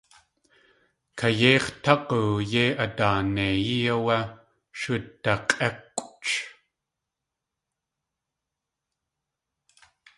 Kayéix̲ 1.17 1.65
tág̲u 1.83 2.21
yéi 2.51 2.71
adaaneiyí 2.83 3.77
áwé 3.95 4.17
sh 4.79 4.85
udak̲ʼékʼwch. 4.93 6.37